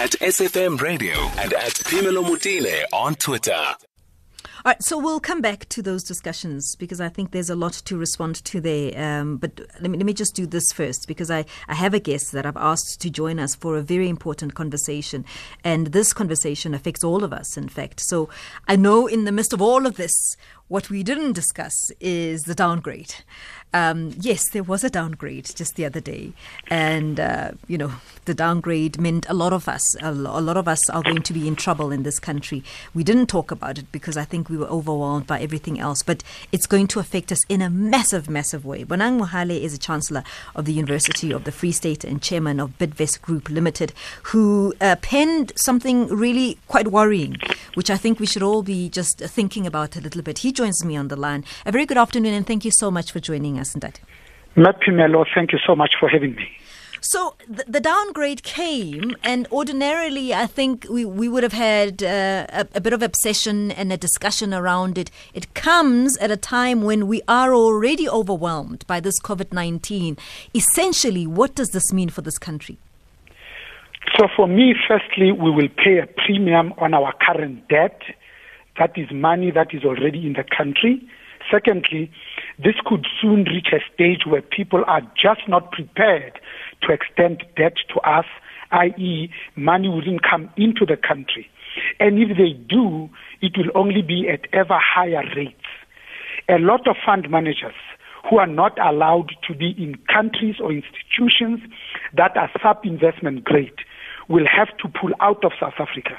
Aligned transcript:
at 0.00 0.12
SAfm 0.12 0.80
Radio 0.80 1.12
and 1.36 1.52
at 1.52 1.74
Phemelo 1.74 2.24
Motene 2.24 2.84
on 2.90 3.14
Twitter. 3.16 3.52
All 3.52 3.76
right, 4.64 4.82
so 4.82 4.98
we'll 4.98 5.20
come 5.20 5.42
back 5.42 5.68
to 5.68 5.82
those 5.82 6.02
discussions 6.02 6.74
because 6.74 7.02
I 7.02 7.10
think 7.10 7.32
there's 7.32 7.50
a 7.50 7.54
lot 7.54 7.74
to 7.74 7.98
respond 7.98 8.36
to 8.46 8.62
there. 8.62 8.98
Um, 8.98 9.36
but 9.36 9.60
let 9.78 9.90
me, 9.90 9.98
let 9.98 10.06
me 10.06 10.14
just 10.14 10.34
do 10.34 10.46
this 10.46 10.72
first 10.72 11.06
because 11.06 11.30
I, 11.30 11.44
I 11.68 11.74
have 11.74 11.92
a 11.92 12.00
guest 12.00 12.32
that 12.32 12.46
I've 12.46 12.56
asked 12.56 13.02
to 13.02 13.10
join 13.10 13.38
us 13.38 13.54
for 13.54 13.76
a 13.76 13.82
very 13.82 14.08
important 14.08 14.54
conversation. 14.54 15.26
And 15.64 15.88
this 15.88 16.14
conversation 16.14 16.72
affects 16.72 17.04
all 17.04 17.22
of 17.22 17.34
us, 17.34 17.58
in 17.58 17.68
fact. 17.68 18.00
So 18.00 18.30
I 18.66 18.76
know 18.76 19.06
in 19.06 19.26
the 19.26 19.32
midst 19.32 19.52
of 19.52 19.60
all 19.60 19.84
of 19.84 19.96
this, 19.98 20.34
what 20.70 20.88
we 20.88 21.02
didn't 21.02 21.32
discuss 21.32 21.90
is 22.00 22.44
the 22.44 22.54
downgrade. 22.54 23.16
Um, 23.72 24.14
yes, 24.20 24.48
there 24.48 24.62
was 24.62 24.82
a 24.82 24.90
downgrade 24.90 25.50
just 25.54 25.76
the 25.76 25.84
other 25.84 26.00
day, 26.00 26.32
and 26.68 27.20
uh, 27.20 27.52
you 27.68 27.78
know 27.78 27.92
the 28.24 28.34
downgrade 28.34 29.00
meant 29.00 29.26
a 29.28 29.34
lot 29.34 29.52
of 29.52 29.68
us, 29.68 29.96
a 30.00 30.12
lot 30.12 30.56
of 30.56 30.66
us 30.66 30.90
are 30.90 31.02
going 31.02 31.22
to 31.22 31.32
be 31.32 31.46
in 31.46 31.54
trouble 31.54 31.92
in 31.92 32.02
this 32.02 32.18
country. 32.18 32.64
We 32.94 33.04
didn't 33.04 33.26
talk 33.26 33.50
about 33.52 33.78
it 33.78 33.90
because 33.92 34.16
I 34.16 34.24
think 34.24 34.48
we 34.48 34.56
were 34.56 34.66
overwhelmed 34.66 35.26
by 35.28 35.40
everything 35.40 35.78
else, 35.78 36.02
but 36.02 36.24
it's 36.50 36.66
going 36.66 36.88
to 36.88 37.00
affect 37.00 37.30
us 37.30 37.44
in 37.48 37.62
a 37.62 37.70
massive, 37.70 38.28
massive 38.28 38.64
way. 38.64 38.84
Bonang 38.84 39.20
Mohale 39.20 39.60
is 39.60 39.74
a 39.74 39.78
chancellor 39.78 40.24
of 40.56 40.64
the 40.64 40.72
University 40.72 41.32
of 41.32 41.44
the 41.44 41.52
Free 41.52 41.72
State 41.72 42.02
and 42.02 42.20
chairman 42.20 42.58
of 42.58 42.76
Bidvest 42.78 43.22
Group 43.22 43.48
Limited, 43.50 43.92
who 44.24 44.74
uh, 44.80 44.96
penned 45.00 45.52
something 45.54 46.08
really 46.08 46.58
quite 46.66 46.88
worrying, 46.88 47.36
which 47.74 47.90
I 47.90 47.96
think 47.96 48.18
we 48.18 48.26
should 48.26 48.42
all 48.42 48.62
be 48.62 48.88
just 48.88 49.18
thinking 49.18 49.64
about 49.64 49.96
a 49.96 50.00
little 50.00 50.22
bit. 50.22 50.38
He 50.38 50.50
joins 50.60 50.84
me 50.84 50.94
on 50.94 51.08
the 51.08 51.16
line. 51.16 51.42
A 51.64 51.72
very 51.72 51.86
good 51.86 51.96
afternoon, 51.96 52.34
and 52.34 52.46
thank 52.46 52.66
you 52.66 52.70
so 52.70 52.90
much 52.90 53.12
for 53.12 53.18
joining 53.18 53.58
us, 53.58 53.74
Ndati. 53.74 54.00
Matt 54.56 54.78
Phemelo, 54.82 55.24
thank 55.34 55.52
you 55.52 55.58
so 55.66 55.74
much 55.74 55.92
for 55.98 56.06
having 56.06 56.34
me. 56.34 56.48
So 57.00 57.34
the, 57.48 57.64
the, 57.66 57.80
downgrade 57.80 58.42
came, 58.42 59.16
and 59.24 59.48
ordinarily, 59.50 60.34
I 60.34 60.46
think 60.46 60.86
we, 60.90 61.06
we 61.06 61.30
would 61.30 61.42
have 61.42 61.54
had 61.54 62.02
uh, 62.02 62.46
a, 62.60 62.66
a, 62.74 62.80
bit 62.82 62.92
of 62.92 63.02
obsession 63.02 63.70
and 63.70 63.90
a 63.90 63.96
discussion 63.96 64.52
around 64.52 64.98
it. 64.98 65.10
It 65.32 65.54
comes 65.54 66.18
at 66.18 66.30
a 66.30 66.36
time 66.36 66.82
when 66.82 67.08
we 67.08 67.22
are 67.26 67.54
already 67.54 68.06
overwhelmed 68.06 68.86
by 68.86 69.00
this 69.00 69.18
COVID 69.22 69.54
19. 69.54 70.18
Essentially, 70.54 71.26
what 71.26 71.54
does 71.54 71.70
this 71.70 71.90
mean 71.90 72.10
for 72.10 72.20
this 72.20 72.36
country? 72.36 72.76
So, 74.18 74.28
for 74.36 74.46
me, 74.46 74.74
firstly, 74.86 75.32
we 75.32 75.50
will 75.50 75.70
pay 75.82 76.00
a 76.00 76.06
premium 76.06 76.74
on 76.76 76.92
our 76.92 77.14
current 77.26 77.66
debt. 77.68 78.02
That 78.80 78.96
is 78.96 79.12
money 79.12 79.50
that 79.50 79.74
is 79.74 79.84
already 79.84 80.26
in 80.26 80.32
the 80.32 80.42
country. 80.56 81.06
Secondly, 81.50 82.10
this 82.58 82.76
could 82.86 83.06
soon 83.20 83.44
reach 83.44 83.68
a 83.74 83.80
stage 83.92 84.22
where 84.26 84.40
people 84.40 84.84
are 84.86 85.02
just 85.22 85.46
not 85.46 85.70
prepared 85.70 86.40
to 86.82 86.92
extend 86.92 87.44
debt 87.56 87.74
to 87.92 88.00
us, 88.00 88.24
i.e., 88.72 89.30
money 89.54 89.90
wouldn't 89.90 90.22
come 90.22 90.48
into 90.56 90.86
the 90.86 90.96
country. 90.96 91.46
And 91.98 92.18
if 92.18 92.38
they 92.38 92.54
do, 92.54 93.10
it 93.42 93.52
will 93.58 93.70
only 93.74 94.00
be 94.00 94.30
at 94.30 94.46
ever 94.54 94.78
higher 94.80 95.24
rates. 95.36 95.68
A 96.48 96.58
lot 96.58 96.88
of 96.88 96.96
fund 97.04 97.28
managers 97.30 97.76
who 98.30 98.38
are 98.38 98.46
not 98.46 98.78
allowed 98.80 99.32
to 99.46 99.54
be 99.54 99.74
in 99.76 99.96
countries 100.10 100.56
or 100.58 100.72
institutions 100.72 101.60
that 102.16 102.34
are 102.34 102.50
sub 102.62 102.78
investment 102.84 103.44
grade 103.44 103.76
will 104.28 104.46
have 104.46 104.68
to 104.78 104.88
pull 104.88 105.12
out 105.20 105.44
of 105.44 105.52
South 105.60 105.74
Africa. 105.78 106.16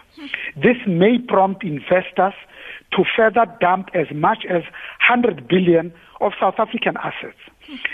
This 0.55 0.77
may 0.85 1.17
prompt 1.17 1.63
investors 1.63 2.33
to 2.93 3.03
further 3.15 3.45
dump 3.59 3.89
as 3.93 4.07
much 4.13 4.45
as 4.49 4.63
100 5.09 5.47
billion 5.47 5.93
of 6.19 6.33
South 6.39 6.55
African 6.57 6.97
assets. 6.97 7.39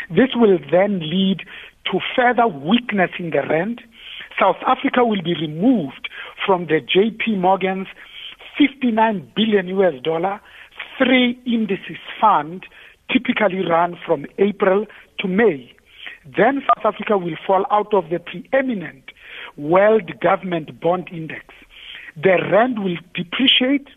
This 0.10 0.30
will 0.36 0.58
then 0.72 1.00
lead 1.00 1.42
to 1.92 2.00
further 2.16 2.48
weakness 2.48 3.12
in 3.20 3.30
the 3.30 3.42
rand. 3.48 3.82
South 4.40 4.58
Africa 4.66 5.06
will 5.06 5.22
be 5.22 5.34
removed 5.34 6.10
from 6.46 6.68
the 6.68 6.82
JP 6.82 7.40
Morgan's 7.40 7.88
59 8.58 9.32
billion 9.36 9.68
US 9.68 10.02
dollar 10.04 10.42
three 10.98 11.40
indices 11.46 11.98
fund 12.20 12.66
typically 13.12 13.66
run 13.66 13.98
from 14.06 14.26
April 14.38 14.86
to 15.20 15.28
May. 15.28 15.72
Then 16.26 16.62
South 16.76 16.94
Africa 16.94 17.18
will 17.18 17.38
fall 17.46 17.66
out 17.72 17.94
of 17.94 18.10
the 18.10 18.20
preeminent 18.20 19.12
World 19.56 20.20
Government 20.20 20.80
Bond 20.80 21.08
Index. 21.12 21.46
The 22.16 22.38
rand 22.52 22.84
will 22.84 22.98
depreciate 23.14 23.88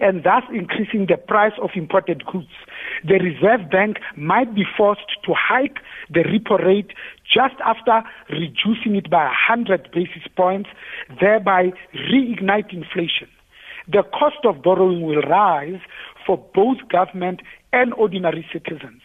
and 0.00 0.24
thus 0.24 0.42
increasing 0.52 1.06
the 1.08 1.16
price 1.16 1.52
of 1.62 1.70
imported 1.74 2.24
goods. 2.26 2.52
The 3.04 3.18
Reserve 3.18 3.70
Bank 3.70 3.98
might 4.16 4.54
be 4.54 4.64
forced 4.76 5.08
to 5.24 5.34
hike 5.34 5.78
the 6.10 6.20
repo 6.20 6.64
rate 6.64 6.92
just 7.24 7.54
after 7.64 8.02
reducing 8.30 8.96
it 8.96 9.10
by 9.10 9.24
100 9.24 9.90
basis 9.92 10.22
points, 10.36 10.70
thereby 11.20 11.72
reignite 12.10 12.72
inflation. 12.72 13.28
The 13.90 14.02
cost 14.12 14.44
of 14.44 14.62
borrowing 14.62 15.02
will 15.02 15.22
rise 15.22 15.80
for 16.26 16.38
both 16.54 16.76
government 16.90 17.40
and 17.72 17.94
ordinary 17.94 18.46
citizens. 18.52 19.00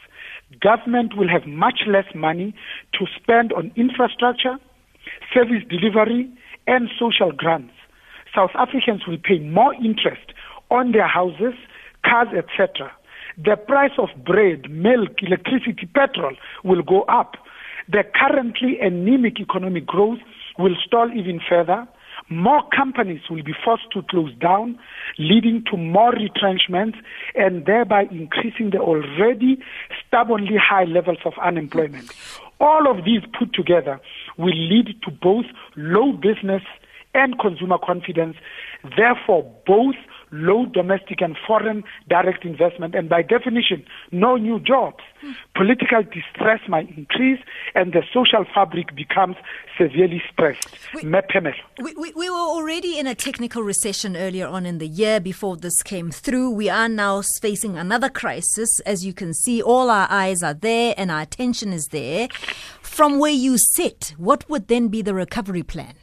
Government 0.60 1.18
will 1.18 1.30
have 1.30 1.48
much 1.48 1.82
less 1.88 2.06
money 2.14 2.54
to 2.94 3.06
spend 3.16 3.54
on 3.54 3.72
infrastructure, 3.76 4.58
service 5.34 5.64
delivery, 5.70 6.30
and 6.68 6.90
social 7.00 7.32
grants. 7.32 7.74
South 8.36 8.52
Africans 8.56 9.08
will 9.08 9.18
pay 9.18 9.40
more 9.40 9.74
interest 9.76 10.34
on 10.74 10.92
their 10.92 11.08
houses, 11.08 11.54
cars, 12.04 12.28
etc. 12.36 12.92
The 13.38 13.56
price 13.56 13.98
of 13.98 14.10
bread, 14.26 14.70
milk, 14.70 15.22
electricity, 15.22 15.88
petrol 15.94 16.36
will 16.64 16.82
go 16.82 17.04
up. 17.04 17.36
The 17.90 18.04
currently 18.16 18.80
anemic 18.80 19.40
economic 19.40 19.86
growth 19.86 20.20
will 20.58 20.76
stall 20.86 21.12
even 21.14 21.40
further. 21.48 21.88
More 22.30 22.62
companies 22.76 23.22
will 23.30 23.44
be 23.44 23.54
forced 23.66 23.92
to 23.94 24.02
close 24.04 24.34
down, 24.36 24.80
leading 25.18 25.64
to 25.72 25.78
more 25.78 26.12
retrenchments 26.12 26.98
and 27.36 27.66
thereby 27.66 28.04
increasing 28.12 28.70
the 28.70 28.80
already 28.80 29.58
stubbornly 30.08 30.56
high 30.58 30.86
levels 30.86 31.18
of 31.26 31.34
unemployment. 31.44 32.14
All 32.60 32.90
of 32.90 33.04
these 33.04 33.22
put 33.38 33.54
together 33.54 34.00
will 34.38 34.56
lead 34.56 34.96
to 35.04 35.12
both 35.12 35.46
low 35.76 36.14
business 36.14 36.62
and 37.14 37.38
consumer 37.40 37.78
confidence, 37.78 38.38
therefore, 38.98 39.44
both 39.68 39.96
low 40.34 40.66
domestic 40.66 41.22
and 41.22 41.38
foreign 41.48 41.84
direct 42.10 42.44
investment, 42.44 42.96
and 42.96 43.08
by 43.08 43.22
definition, 43.22 43.86
no 44.12 44.36
new 44.36 44.60
jobs. 44.60 45.04
Mm. 45.24 45.36
Political 45.56 46.04
distress 46.04 46.60
might 46.68 46.90
increase, 46.98 47.40
and 47.76 47.94
the 47.94 48.02
social 48.12 48.44
fabric 48.54 48.96
becomes 48.96 49.36
severely 49.78 50.22
stressed. 50.32 50.68
We, 50.96 51.04
we, 51.78 51.94
we, 51.96 52.14
we 52.16 52.30
were 52.30 52.36
already 52.36 52.98
in 52.98 53.06
a 53.06 53.16
technical 53.16 53.62
recession 53.62 54.18
earlier 54.18 54.48
on 54.48 54.66
in 54.66 54.80
the 54.80 54.88
year 54.88 55.20
before 55.20 55.56
this 55.56 55.84
came 55.84 56.10
through. 56.10 56.50
We 56.52 56.68
are 56.70 56.90
now 56.90 57.22
facing 57.42 57.78
another 57.78 58.10
crisis. 58.10 58.80
As 58.82 59.06
you 59.06 59.14
can 59.14 59.34
see, 59.34 59.62
all 59.62 59.90
our 59.90 60.08
eyes 60.10 60.42
are 60.42 60.56
there 60.56 60.96
and 60.98 61.12
our 61.12 61.22
attention 61.22 61.72
is 61.74 61.88
there. 61.92 62.28
From 62.82 63.20
where 63.20 63.32
you 63.32 63.58
sit, 63.58 64.16
what 64.18 64.50
would 64.50 64.68
then 64.68 64.88
be 64.88 65.02
the 65.02 65.14
recovery 65.14 65.64
plan? 65.64 65.94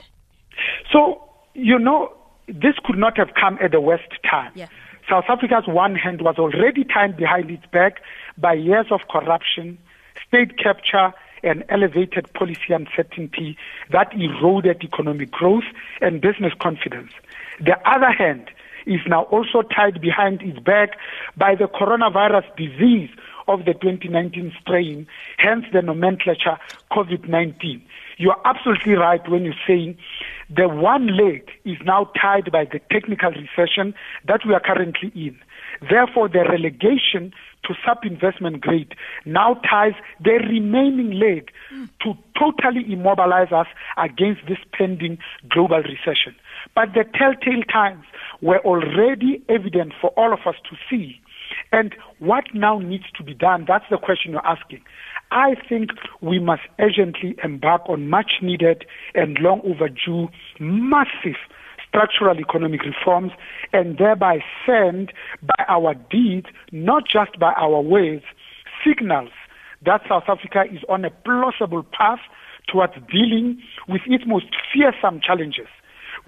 So, 0.93 1.23
you 1.55 1.79
know, 1.79 2.13
this 2.53 2.75
could 2.85 2.99
not 2.99 3.17
have 3.17 3.35
come 3.41 3.59
at 3.61 3.73
the 3.73 3.81
worst 3.81 4.11
time. 4.29 4.53
Yeah. 4.55 4.69
South 5.09 5.25
Africa's 5.29 5.67
one 5.67 5.95
hand 5.95 6.23
was 6.23 6.37
already 6.39 6.85
tied 6.85 7.17
behind 7.17 7.51
its 7.51 7.67
back 7.67 8.01
by 8.39 8.55
years 8.55 8.87
of 8.91 9.01
corruption, 9.11 9.79
state 10.27 10.59
capture, 10.59 11.13
and 11.43 11.65
elevated 11.69 12.33
policy 12.35 12.73
uncertainty 12.73 13.57
that 13.91 14.13
eroded 14.15 14.85
economic 14.85 15.31
growth 15.31 15.65
and 16.01 16.21
business 16.21 16.53
confidence. 16.61 17.13
The 17.61 17.77
other 17.89 18.11
hand 18.11 18.51
is 18.87 19.01
now 19.07 19.23
also 19.25 19.63
tied 19.63 20.01
behind 20.01 20.43
its 20.43 20.59
back 20.59 20.91
by 21.37 21.55
the 21.55 21.65
coronavirus 21.65 22.45
disease 22.57 23.11
of 23.51 23.65
the 23.65 23.75
2019 23.75 24.53
strain, 24.61 25.07
hence 25.39 25.65
the 25.73 25.83
nomenclature 25.83 26.57
COVID 26.93 27.29
19. 27.29 27.83
You 28.17 28.31
are 28.31 28.41
absolutely 28.45 28.95
right 28.95 29.27
when 29.29 29.45
you're 29.45 29.55
saying 29.67 29.97
the 30.55 30.69
one 30.69 31.17
leg 31.17 31.51
is 31.65 31.79
now 31.85 32.11
tied 32.21 32.53
by 32.53 32.65
the 32.65 32.81
technical 32.91 33.31
recession 33.31 33.95
that 34.27 34.41
we 34.47 34.55
are 34.55 34.61
currently 34.61 35.11
in. 35.15 35.39
Therefore, 35.89 36.29
the 36.29 36.41
relegation 36.41 37.33
to 37.65 37.75
sub-investment 37.87 38.61
grade 38.61 38.95
now 39.25 39.55
ties 39.69 39.95
the 40.23 40.33
remaining 40.33 41.13
leg 41.13 41.51
to 42.03 42.15
totally 42.39 42.93
immobilize 42.93 43.53
us 43.53 43.67
against 43.97 44.43
this 44.47 44.59
pending 44.73 45.19
global 45.49 45.83
recession. 45.83 46.35
But 46.75 46.93
the 46.95 47.05
telltale 47.05 47.63
times 47.73 48.05
were 48.41 48.61
already 48.61 49.43
evident 49.49 49.93
for 50.01 50.11
all 50.11 50.33
of 50.33 50.41
us 50.47 50.57
to 50.71 50.77
see. 50.89 51.21
And 51.73 51.95
what 52.19 52.45
now 52.53 52.79
needs 52.79 53.05
to 53.17 53.23
be 53.23 53.35
done? 53.35 53.65
That's 53.67 53.85
the 53.91 53.99
question 53.99 54.33
you're 54.33 54.47
asking. 54.47 54.83
I 55.31 55.55
think 55.69 55.91
we 56.21 56.41
must 56.41 56.63
urgently 56.81 57.37
embark 57.45 57.83
on 57.89 58.09
much 58.09 58.33
needed 58.43 58.85
and 59.15 59.39
long 59.39 59.61
overdue 59.65 60.29
massive 60.59 61.37
structural 61.89 62.39
economic 62.39 62.81
reforms 62.83 63.33
and 63.73 63.99
thereby 63.99 64.39
send 64.67 65.13
by 65.43 65.65
our 65.69 65.95
deeds, 65.95 66.47
not 66.73 67.05
just 67.07 67.39
by 67.39 67.53
our 67.53 67.81
words, 67.81 68.25
signals 68.85 69.31
that 69.85 70.03
South 70.09 70.25
Africa 70.29 70.65
is 70.71 70.81
on 70.89 71.05
a 71.05 71.11
plausible 71.11 71.85
path 71.85 72.21
towards 72.69 72.95
dealing 73.11 73.61
with 73.89 74.03
its 74.07 74.25
most 74.27 74.47
fearsome 74.73 75.21
challenges 75.25 75.69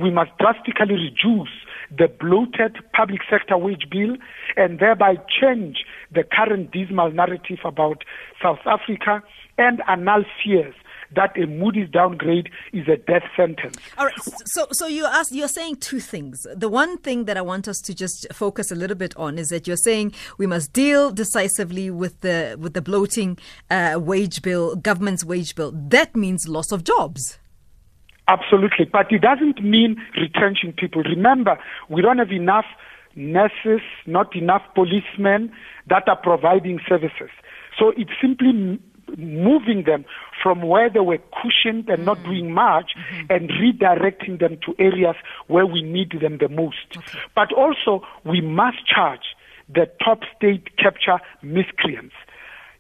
we 0.03 0.11
must 0.11 0.31
drastically 0.39 0.95
reduce 0.95 1.51
the 1.97 2.09
bloated 2.09 2.79
public 2.95 3.21
sector 3.29 3.57
wage 3.57 3.87
bill 3.91 4.17
and 4.57 4.79
thereby 4.79 5.17
change 5.41 5.85
the 6.11 6.25
current 6.25 6.71
dismal 6.73 7.11
narrative 7.11 7.59
about 7.65 8.03
South 8.43 8.61
Africa 8.67 9.23
and 9.59 9.83
annul 9.89 10.25
fears 10.43 10.75
that 11.15 11.37
a 11.37 11.47
Moody's 11.47 11.91
downgrade 11.91 12.49
is 12.73 12.89
a 12.89 12.97
death 12.97 13.25
sentence. 13.37 13.77
All 13.99 14.07
right. 14.07 14.15
So, 14.47 14.67
so 14.73 14.87
you 14.87 15.05
ask, 15.05 15.33
you're 15.33 15.49
saying 15.49 15.77
two 15.77 16.01
things. 16.01 16.47
The 16.55 16.69
one 16.69 16.99
thing 16.99 17.27
that 17.27 17.37
I 17.37 17.43
want 17.43 17.69
us 17.69 17.81
to 17.81 17.95
just 17.95 18.27
focus 18.33 18.71
a 18.71 18.75
little 18.75 18.97
bit 18.97 19.15
on 19.17 19.39
is 19.39 19.49
that 19.49 19.67
you're 19.67 19.77
saying 19.77 20.15
we 20.39 20.47
must 20.47 20.73
deal 20.73 21.11
decisively 21.11 21.91
with 21.91 22.21
the 22.21 22.57
with 22.59 22.75
the 22.75 22.83
bloating 22.83 23.39
uh, 23.71 23.99
wage 24.01 24.43
bill, 24.43 24.77
government's 24.77 25.25
wage 25.25 25.55
bill. 25.55 25.73
That 25.75 26.17
means 26.17 26.49
loss 26.49 26.73
of 26.73 26.85
jobs. 26.85 27.39
Absolutely, 28.29 28.85
but 28.85 29.11
it 29.11 29.21
doesn't 29.21 29.63
mean 29.63 29.97
retrenching 30.17 30.73
people. 30.73 31.03
Remember, 31.03 31.59
we 31.89 32.03
don't 32.03 32.19
have 32.19 32.31
enough 32.31 32.67
nurses, 33.17 33.81
not 34.07 34.35
enough 34.37 34.63
policemen 34.75 35.53
that 35.89 36.09
are 36.09 36.17
providing 36.17 36.81
services. 36.89 37.31
So 37.79 37.93
it's 37.97 38.13
simply 38.21 38.79
moving 39.17 39.85
them 39.85 40.05
from 40.43 40.63
where 40.63 40.89
they 40.89 41.01
were 41.01 41.19
cushioned 41.43 41.89
and 41.89 42.05
not 42.05 42.19
mm-hmm. 42.19 42.31
doing 42.31 42.53
much 42.53 42.93
mm-hmm. 42.97 43.27
and 43.31 43.51
redirecting 43.51 44.39
them 44.41 44.59
to 44.65 44.75
areas 44.79 45.17
where 45.49 45.67
we 45.67 45.83
need 45.83 46.13
them 46.21 46.39
the 46.39 46.49
most. 46.49 46.97
Okay. 46.97 47.19
But 47.35 47.53
also, 47.53 48.07
we 48.25 48.41
must 48.41 48.87
charge 48.87 49.35
the 49.69 49.91
top 50.03 50.21
state 50.37 50.77
capture 50.77 51.19
miscreants. 51.43 52.15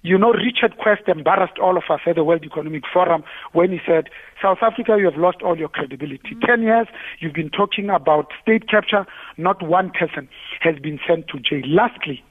You 0.02 0.18
know, 0.18 0.32
Richard 0.32 0.78
Quest 0.78 1.02
embarrassed 1.06 1.58
all 1.62 1.76
of 1.76 1.84
us 1.88 2.00
at 2.06 2.16
the 2.16 2.24
World 2.24 2.44
Economic 2.44 2.82
Forum 2.92 3.22
when 3.52 3.70
he 3.70 3.78
said, 3.86 4.08
South 4.42 4.58
Africa, 4.60 4.96
you 4.98 5.04
have 5.04 5.16
lost 5.16 5.38
all 5.42 5.56
your 5.56 5.68
credibility. 5.68 6.34
Mm-hmm. 6.34 6.40
Ten 6.40 6.62
years, 6.62 6.88
you've 7.20 7.32
been 7.32 7.50
talking 7.50 7.88
about 7.88 8.32
state 8.42 8.68
capture. 8.68 9.06
Not 9.36 9.62
one 9.62 9.90
person 9.90 10.28
has 10.60 10.78
been 10.78 10.98
sent 11.06 11.28
to 11.28 11.38
jail. 11.38 11.62
Lastly, 11.66 12.22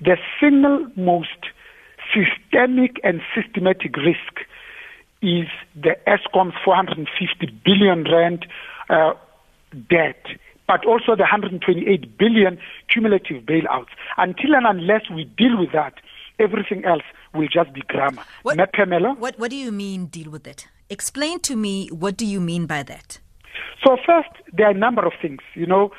the 0.00 0.16
single 0.38 0.86
most 0.96 1.48
systemic 2.12 3.00
and 3.02 3.20
systematic 3.34 3.96
risk 3.96 4.44
is 5.22 5.48
the 5.74 5.96
Eskom's 6.06 6.54
450 6.64 7.52
billion 7.64 8.04
rand 8.04 8.46
uh, 8.88 9.14
debt, 9.90 10.24
but 10.66 10.84
also 10.86 11.16
the 11.16 11.26
128 11.26 12.18
billion 12.18 12.58
cumulative 12.92 13.42
bailouts. 13.42 13.88
Until 14.16 14.54
and 14.54 14.66
unless 14.66 15.10
we 15.10 15.24
deal 15.24 15.58
with 15.58 15.72
that, 15.72 15.94
everything 16.38 16.84
else 16.84 17.02
will 17.34 17.48
just 17.48 17.72
be 17.72 17.82
grammar. 17.88 18.22
What, 18.42 18.58
what, 19.18 19.38
what 19.38 19.50
do 19.50 19.56
you 19.56 19.72
mean 19.72 20.06
deal 20.06 20.30
with 20.30 20.46
it? 20.46 20.68
Explain 20.90 21.40
to 21.40 21.56
me 21.56 21.88
what 21.88 22.16
do 22.16 22.24
you 22.26 22.40
mean 22.40 22.66
by 22.66 22.82
that? 22.82 23.18
So 23.84 23.96
first, 24.06 24.30
there 24.52 24.66
are 24.66 24.70
a 24.70 24.78
number 24.78 25.06
of 25.06 25.12
things. 25.20 25.40
You 25.54 25.66
know, 25.66 25.90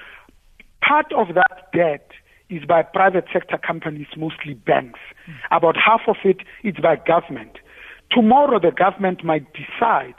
part 0.82 1.12
of 1.14 1.36
that 1.36 1.72
debt 1.74 2.10
is 2.50 2.66
by 2.66 2.82
private 2.82 3.26
sector 3.32 3.58
companies, 3.58 4.08
mostly 4.18 4.56
banks. 4.56 5.00
Mm. 5.28 5.58
About 5.58 5.76
half 5.78 6.02
of 6.08 6.18
it 6.24 6.38
is 6.64 6.76
by 6.82 6.96
government. 6.96 7.58
Tomorrow, 8.12 8.60
the 8.60 8.72
government 8.72 9.24
might 9.24 9.46
decide 9.54 10.16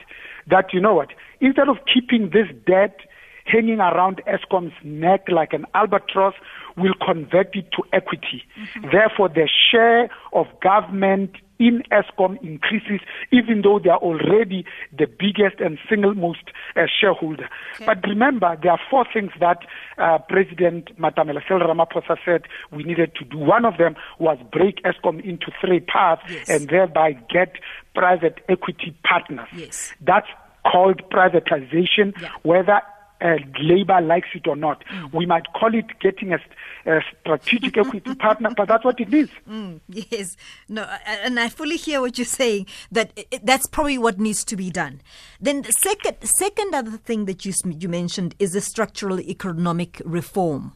that, 0.48 0.72
you 0.72 0.80
know 0.80 0.94
what, 0.94 1.08
instead 1.40 1.68
of 1.68 1.78
keeping 1.92 2.30
this 2.30 2.46
debt 2.66 3.00
hanging 3.46 3.80
around 3.80 4.20
Eskom's 4.28 4.72
neck 4.84 5.24
like 5.28 5.52
an 5.52 5.66
albatross, 5.74 6.34
we'll 6.76 6.94
convert 7.04 7.54
it 7.56 7.66
to 7.72 7.82
equity. 7.92 8.44
Mm-hmm. 8.76 8.90
Therefore, 8.92 9.28
the 9.28 9.48
share 9.70 10.08
of 10.32 10.46
government 10.62 11.32
in 11.60 11.82
Eskom 11.92 12.42
increases, 12.42 13.00
even 13.30 13.60
though 13.62 13.78
they 13.78 13.90
are 13.90 13.98
already 13.98 14.64
the 14.98 15.06
biggest 15.06 15.60
and 15.60 15.78
single 15.88 16.14
most 16.14 16.50
uh, 16.74 16.86
shareholder. 17.00 17.48
Okay. 17.74 17.84
But 17.84 18.02
remember, 18.08 18.58
there 18.60 18.72
are 18.72 18.80
four 18.90 19.04
things 19.12 19.30
that 19.38 19.58
uh, 19.98 20.18
President 20.28 20.98
Matamela 20.98 21.42
Cyril 21.46 21.68
Ramaphosa 21.68 22.16
said 22.24 22.42
we 22.72 22.82
needed 22.82 23.14
to 23.16 23.24
do. 23.24 23.38
One 23.38 23.64
of 23.66 23.76
them 23.76 23.94
was 24.18 24.38
break 24.50 24.82
Eskom 24.82 25.22
into 25.22 25.52
three 25.60 25.80
parts 25.80 26.22
yes. 26.28 26.48
and 26.48 26.68
thereby 26.68 27.12
get 27.28 27.56
private 27.94 28.40
equity 28.48 28.96
partners. 29.04 29.48
Yes. 29.54 29.92
That's 30.00 30.28
called 30.70 31.02
privatization, 31.10 32.18
yeah. 32.20 32.30
whether 32.42 32.80
uh, 33.20 33.36
labor 33.60 34.00
likes 34.00 34.28
it 34.34 34.46
or 34.46 34.56
not. 34.56 34.84
Mm. 34.86 35.14
We 35.14 35.26
might 35.26 35.52
call 35.52 35.74
it 35.74 35.86
getting 36.00 36.32
a, 36.32 36.38
a 36.86 37.00
strategic 37.20 37.76
equity 37.76 38.14
partner, 38.18 38.50
but 38.56 38.68
that's 38.68 38.84
what 38.84 39.00
it 39.00 39.12
is. 39.12 39.28
Mm, 39.48 39.80
yes, 39.88 40.36
no, 40.68 40.82
and 41.06 41.38
I 41.38 41.48
fully 41.48 41.76
hear 41.76 42.00
what 42.00 42.18
you're 42.18 42.24
saying. 42.24 42.66
That 42.90 43.12
it, 43.16 43.44
that's 43.44 43.66
probably 43.66 43.98
what 43.98 44.18
needs 44.18 44.44
to 44.44 44.56
be 44.56 44.70
done. 44.70 45.00
Then 45.40 45.62
the 45.62 45.72
second, 45.72 46.16
second 46.22 46.74
other 46.74 46.96
thing 46.96 47.26
that 47.26 47.44
you 47.44 47.52
you 47.64 47.88
mentioned 47.88 48.34
is 48.38 48.52
the 48.52 48.60
structural 48.60 49.20
economic 49.20 50.00
reform. 50.04 50.72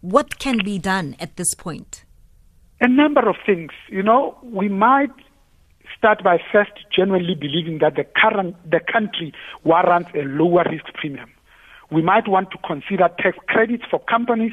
What 0.00 0.38
can 0.38 0.58
be 0.62 0.78
done 0.78 1.16
at 1.18 1.36
this 1.36 1.54
point? 1.54 2.04
A 2.80 2.88
number 2.88 3.26
of 3.28 3.36
things. 3.46 3.72
You 3.88 4.02
know, 4.02 4.36
we 4.42 4.68
might 4.68 5.10
start 5.96 6.22
by 6.22 6.38
first 6.52 6.72
genuinely 6.94 7.34
believing 7.34 7.78
that 7.78 7.94
the 7.96 8.04
current 8.04 8.54
the 8.70 8.80
country 8.80 9.32
warrants 9.64 10.10
a 10.14 10.22
lower 10.24 10.64
risk 10.70 10.84
premium 10.94 11.30
we 11.90 12.02
might 12.02 12.28
want 12.28 12.50
to 12.50 12.58
consider 12.66 13.08
tax 13.18 13.38
credits 13.48 13.84
for 13.90 14.00
companies 14.00 14.52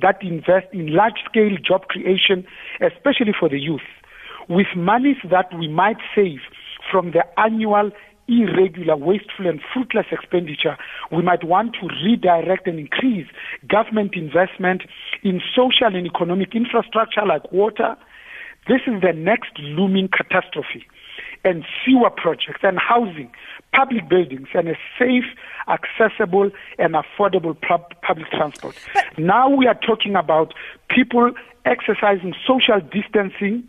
that 0.00 0.22
invest 0.22 0.66
in 0.72 0.94
large 0.94 1.20
scale 1.28 1.56
job 1.66 1.88
creation, 1.88 2.46
especially 2.80 3.32
for 3.38 3.48
the 3.48 3.58
youth, 3.58 3.86
with 4.48 4.66
monies 4.76 5.16
that 5.30 5.46
we 5.58 5.68
might 5.68 5.96
save 6.14 6.40
from 6.90 7.12
the 7.12 7.24
annual 7.40 7.90
irregular, 8.28 8.96
wasteful, 8.96 9.46
and 9.46 9.60
fruitless 9.72 10.06
expenditure, 10.10 10.76
we 11.12 11.22
might 11.22 11.44
want 11.44 11.74
to 11.74 11.88
redirect 12.04 12.66
and 12.66 12.78
increase 12.78 13.26
government 13.68 14.14
investment 14.14 14.82
in 15.22 15.40
social 15.54 15.94
and 15.94 16.06
economic 16.06 16.54
infrastructure 16.54 17.24
like 17.26 17.50
water. 17.52 17.96
This 18.66 18.80
is 18.86 19.02
the 19.02 19.12
next 19.12 19.52
looming 19.58 20.08
catastrophe 20.08 20.86
and 21.44 21.64
sewer 21.84 22.10
projects 22.10 22.60
and 22.62 22.78
housing, 22.78 23.30
public 23.72 24.08
buildings, 24.08 24.48
and 24.54 24.68
a 24.68 24.74
safe, 24.98 25.24
accessible, 25.68 26.50
and 26.78 26.94
affordable 26.94 27.60
pub- 27.60 27.94
public 28.02 28.30
transport. 28.30 28.76
But 28.94 29.18
now 29.18 29.48
we 29.48 29.66
are 29.66 29.78
talking 29.86 30.16
about 30.16 30.54
people 30.88 31.32
exercising 31.64 32.34
social 32.46 32.80
distancing, 32.80 33.66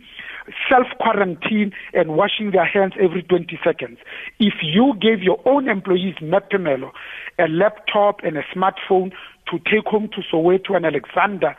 self 0.68 0.86
quarantine, 1.00 1.72
and 1.92 2.16
washing 2.16 2.50
their 2.52 2.64
hands 2.66 2.94
every 3.00 3.22
20 3.22 3.58
seconds. 3.64 3.98
If 4.38 4.54
you 4.62 4.94
gave 5.00 5.22
your 5.22 5.40
own 5.44 5.68
employees, 5.68 6.14
Mepemelo, 6.20 6.92
a 7.38 7.48
laptop 7.48 8.20
and 8.22 8.36
a 8.36 8.42
smartphone 8.54 9.12
to 9.50 9.58
take 9.70 9.86
home 9.86 10.08
to 10.14 10.22
Soweto 10.32 10.74
and 10.76 10.86
Alexandra, 10.86 11.56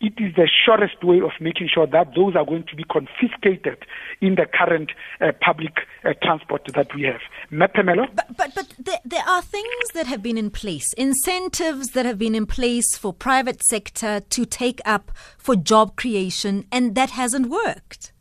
it 0.00 0.12
is 0.18 0.34
the 0.34 0.48
surest 0.64 1.02
way 1.02 1.20
of 1.20 1.30
making 1.40 1.68
sure 1.72 1.86
that 1.86 2.14
those 2.14 2.36
are 2.36 2.44
going 2.44 2.64
to 2.64 2.76
be 2.76 2.84
confiscated 2.84 3.78
in 4.20 4.34
the 4.34 4.46
current 4.46 4.92
uh, 5.20 5.32
public 5.40 5.78
uh, 6.04 6.12
transport 6.22 6.62
that 6.74 6.94
we 6.94 7.02
have. 7.02 7.20
Mepemelo? 7.50 8.06
But, 8.14 8.36
but, 8.36 8.54
but 8.54 8.74
there, 8.78 9.00
there, 9.04 9.26
are 9.26 9.40
things 9.40 9.88
that 9.94 10.06
have 10.06 10.22
been 10.22 10.36
in 10.36 10.50
place, 10.50 10.92
incentives 10.94 11.90
that 11.90 12.04
have 12.04 12.18
been 12.18 12.34
in 12.34 12.44
place 12.44 12.96
for 12.96 13.12
private 13.12 13.62
sector 13.64 14.20
to 14.20 14.44
take 14.44 14.80
up 14.84 15.12
for 15.38 15.56
job 15.56 15.96
creation, 15.96 16.66
and 16.70 16.94
that 16.94 17.10
hasn't 17.10 17.46
worked. 17.46 18.12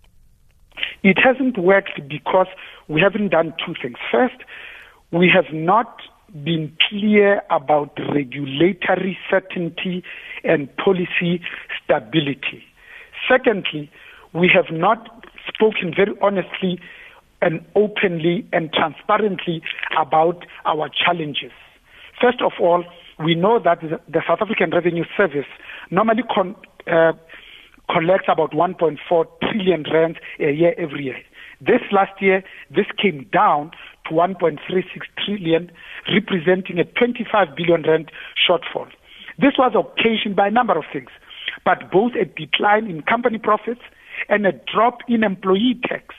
It 1.04 1.18
hasn't 1.22 1.58
worked 1.58 2.00
because 2.08 2.48
we 2.88 3.02
haven't 3.02 3.30
done 3.30 3.54
two 3.66 3.74
things. 3.82 3.98
First, 4.12 4.36
we 5.12 5.30
have 5.34 5.54
not 5.54 6.00
been 6.44 6.76
clear 6.90 7.42
about 7.50 7.98
regulatory 8.14 9.18
certainty 9.30 10.04
and 10.44 10.76
policy 10.78 11.42
stability. 11.86 12.64
Secondly, 13.30 13.90
we 14.34 14.50
have 14.54 14.76
not 14.76 15.26
spoken 15.48 15.94
very 15.96 16.14
honestly 16.22 16.80
and 17.42 17.64
openly 17.76 18.46
and 18.52 18.74
transparently 18.74 19.62
about 20.00 20.46
our 20.66 20.90
challenges. 20.90 21.52
First 22.22 22.42
of 22.42 22.54
all, 22.60 22.84
we 23.24 23.36
know 23.36 23.60
that 23.60 23.80
the 23.82 24.22
South 24.28 24.40
African 24.42 24.72
Revenue 24.72 25.06
Service 25.16 25.46
normally 25.92 26.24
con- 26.34 26.56
uh, 26.92 27.14
collects 27.90 28.28
about 28.28 28.52
1.4 28.52 28.98
trillion 29.42 29.86
rand 29.92 30.20
a 30.40 30.52
year 30.52 30.74
every 30.78 31.06
year. 31.06 31.18
This 31.62 31.82
last 31.92 32.22
year, 32.22 32.44
this 32.70 32.86
came 33.02 33.28
down 33.32 33.72
to 34.08 34.14
1.36 34.14 34.84
trillion, 35.24 35.72
representing 36.12 36.80
a 36.80 36.84
25 36.84 37.56
billion 37.56 37.84
rand 37.84 38.12
shortfall. 38.36 38.88
This 39.40 39.54
was 39.58 39.74
occasioned 39.76 40.36
by 40.36 40.48
a 40.48 40.52
number 40.52 40.78
of 40.78 40.86
things, 40.92 41.10
but 41.66 41.92
both 41.92 42.14
a 42.14 42.26
decline 42.26 42.88
in 42.88 43.02
company 43.02 43.40
profits 43.40 43.82
and 44.30 44.46
a 44.46 44.54
drop 44.72 45.00
in 45.08 45.24
employee 45.24 45.80
tax. 45.84 46.16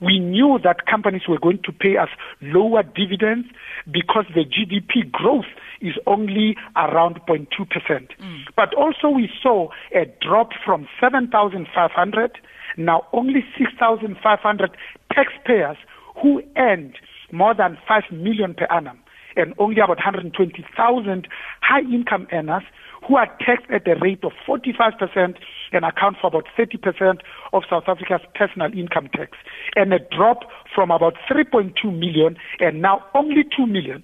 We 0.00 0.18
knew 0.18 0.58
that 0.64 0.86
companies 0.86 1.22
were 1.28 1.38
going 1.38 1.60
to 1.64 1.72
pay 1.72 1.98
us 1.98 2.08
lower 2.40 2.82
dividends 2.82 3.48
because 3.90 4.24
the 4.34 4.44
GDP 4.46 5.10
growth 5.12 5.44
is 5.82 5.94
only 6.06 6.56
around 6.74 7.20
0.2%. 7.28 7.46
Mm. 7.50 8.08
But 8.56 8.72
also 8.74 9.10
we 9.10 9.28
saw 9.42 9.68
a 9.94 10.06
drop 10.22 10.50
from 10.64 10.88
7,500, 10.98 12.38
now 12.78 13.06
only 13.12 13.44
6,500 13.58 14.70
taxpayers 15.12 15.76
who 16.22 16.42
earned 16.56 16.96
more 17.30 17.54
than 17.54 17.76
5 17.86 18.04
million 18.10 18.54
per 18.54 18.66
annum 18.70 18.98
and 19.36 19.54
only 19.58 19.80
about 19.80 19.98
120,000 19.98 21.28
high 21.60 21.80
income 21.80 22.26
earners 22.32 22.64
who 23.06 23.16
are 23.16 23.26
taxed 23.44 23.70
at 23.70 23.86
a 23.88 23.98
rate 24.00 24.22
of 24.24 24.32
45% 24.46 25.36
and 25.72 25.84
account 25.84 26.16
for 26.20 26.28
about 26.28 26.44
30% 26.58 27.20
of 27.52 27.62
South 27.68 27.84
Africa's 27.86 28.20
personal 28.34 28.72
income 28.76 29.08
tax, 29.14 29.36
and 29.76 29.92
a 29.92 29.98
drop 29.98 30.44
from 30.74 30.90
about 30.90 31.14
3.2 31.30 31.72
million 31.84 32.36
and 32.58 32.82
now 32.82 33.04
only 33.14 33.44
2 33.56 33.66
million 33.66 34.02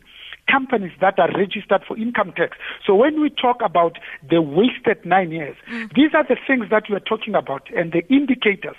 companies 0.50 0.92
that 1.00 1.18
are 1.18 1.30
registered 1.36 1.82
for 1.86 1.96
income 1.98 2.32
tax. 2.36 2.56
So 2.86 2.94
when 2.94 3.20
we 3.20 3.30
talk 3.30 3.56
about 3.64 3.98
the 4.28 4.40
wasted 4.40 5.04
nine 5.04 5.32
years, 5.32 5.56
mm. 5.70 5.92
these 5.94 6.10
are 6.14 6.24
the 6.24 6.36
things 6.46 6.66
that 6.70 6.84
we 6.88 6.96
are 6.96 7.00
talking 7.00 7.34
about 7.34 7.68
and 7.74 7.92
the 7.92 8.06
indicators 8.14 8.76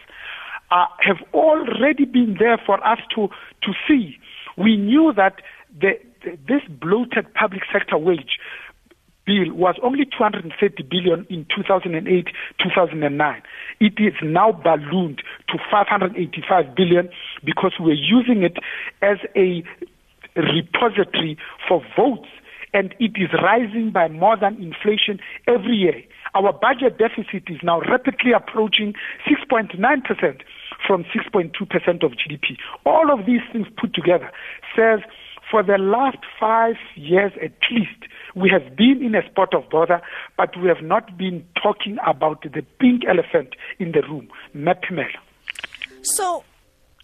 uh, 0.71 0.85
have 0.99 1.17
already 1.33 2.05
been 2.05 2.37
there 2.39 2.57
for 2.65 2.85
us 2.85 2.99
to, 3.15 3.27
to 3.63 3.73
see. 3.87 4.17
We 4.57 4.77
knew 4.77 5.13
that 5.15 5.41
the, 5.79 5.99
the, 6.23 6.37
this 6.47 6.61
bloated 6.69 7.33
public 7.33 7.63
sector 7.71 7.97
wage 7.97 8.39
bill 9.27 9.53
was 9.53 9.75
only 9.83 10.05
230 10.05 10.83
billion 10.83 11.27
in 11.29 11.45
2008 11.53 12.27
2009 12.63 13.41
it 13.79 13.93
is 13.99 14.13
now 14.23 14.51
ballooned 14.51 15.21
to 15.49 15.57
585 15.69 16.75
billion 16.75 17.09
because 17.43 17.73
we're 17.79 17.93
using 17.93 18.41
it 18.43 18.57
as 19.01 19.17
a 19.35 19.63
repository 20.35 21.37
for 21.67 21.83
votes 21.95 22.29
and 22.73 22.93
it 22.99 23.11
is 23.15 23.29
rising 23.41 23.91
by 23.91 24.07
more 24.07 24.37
than 24.37 24.61
inflation 24.61 25.19
every 25.47 25.75
year. 25.75 26.03
Our 26.35 26.53
budget 26.53 26.97
deficit 26.97 27.43
is 27.47 27.59
now 27.63 27.81
rapidly 27.81 28.31
approaching 28.33 28.93
6.9% 29.27 30.41
from 30.85 31.05
6.2% 31.05 32.03
of 32.03 32.11
GDP 32.11 32.57
all 32.85 33.11
of 33.11 33.25
these 33.25 33.41
things 33.51 33.67
put 33.77 33.95
together 33.95 34.31
says 34.75 34.99
for 35.49 35.63
the 35.63 35.77
last 35.77 36.17
5 36.39 36.75
years 36.95 37.31
at 37.41 37.53
least 37.71 38.05
we 38.37 38.49
have 38.49 38.75
been 38.75 39.01
in 39.03 39.15
a 39.15 39.27
spot 39.29 39.53
of 39.53 39.69
bother, 39.69 40.01
but 40.37 40.55
we 40.61 40.67
have 40.67 40.83
not 40.83 41.17
been 41.17 41.43
talking 41.61 41.97
about 42.05 42.43
the 42.43 42.61
pink 42.79 43.03
elephant 43.09 43.55
in 43.79 43.91
the 43.93 44.01
room, 44.03 44.29
Maphimela. 44.55 45.19
So, 46.03 46.43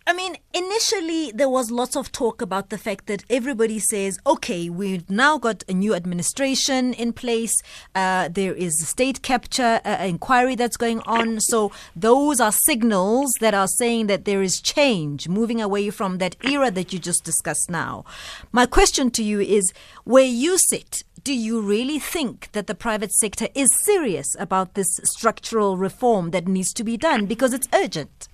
I 0.06 0.12
mean, 0.12 0.36
initially 0.54 1.32
there 1.32 1.48
was 1.48 1.72
lots 1.72 1.96
of 1.96 2.12
talk 2.12 2.42
about 2.42 2.70
the 2.70 2.78
fact 2.78 3.06
that 3.06 3.24
everybody 3.30 3.80
says, 3.80 4.20
okay, 4.28 4.70
we've 4.70 5.10
now 5.10 5.38
got 5.38 5.64
a 5.70 5.74
new 5.74 5.96
administration 5.96 6.94
in 6.94 7.14
place. 7.14 7.54
Uh, 7.96 8.28
there 8.28 8.54
is 8.54 8.82
a 8.82 8.86
state 8.86 9.22
capture 9.22 9.80
uh, 9.86 10.04
inquiry 10.04 10.56
that's 10.56 10.76
going 10.76 11.00
on. 11.02 11.40
So 11.40 11.72
those 11.96 12.42
are 12.42 12.52
signals 12.52 13.32
that 13.40 13.54
are 13.54 13.68
saying 13.68 14.08
that 14.08 14.26
there 14.26 14.42
is 14.42 14.60
change, 14.60 15.30
moving 15.30 15.62
away 15.62 15.90
from 15.90 16.18
that 16.18 16.36
era 16.44 16.70
that 16.70 16.92
you 16.92 17.00
just 17.00 17.24
discussed 17.24 17.70
now. 17.70 18.04
My 18.52 18.66
question 18.66 19.10
to 19.12 19.24
you 19.24 19.40
is, 19.40 19.72
where 20.04 20.26
you 20.26 20.58
sit, 20.58 21.06
do 21.24 21.34
you 21.34 21.62
really 21.62 22.00
think 22.00 22.50
that 22.52 22.68
the 22.68 22.76
private 22.76 23.14
sector 23.14 23.48
is 23.56 23.74
serious 23.74 24.36
about 24.38 24.74
this 24.74 25.00
structural 25.06 25.78
reform 25.78 26.32
that 26.32 26.46
needs 26.46 26.74
to 26.74 26.84
be 26.84 26.98
done 26.98 27.26
because 27.26 27.54
it's 27.54 27.70
urgent? 27.72 28.28